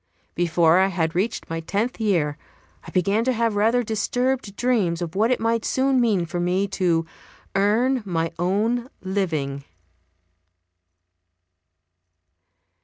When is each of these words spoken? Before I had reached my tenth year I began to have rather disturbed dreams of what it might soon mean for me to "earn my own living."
Before 0.33 0.79
I 0.79 0.87
had 0.87 1.13
reached 1.13 1.47
my 1.47 1.59
tenth 1.59 1.99
year 2.01 2.35
I 2.85 2.89
began 2.89 3.23
to 3.25 3.33
have 3.33 3.55
rather 3.55 3.83
disturbed 3.83 4.55
dreams 4.55 4.99
of 4.99 5.13
what 5.13 5.29
it 5.29 5.39
might 5.39 5.63
soon 5.63 6.01
mean 6.01 6.25
for 6.25 6.39
me 6.39 6.67
to 6.69 7.05
"earn 7.53 8.01
my 8.03 8.31
own 8.39 8.89
living." 9.03 9.63